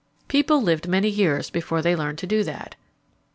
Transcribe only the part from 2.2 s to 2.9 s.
do that.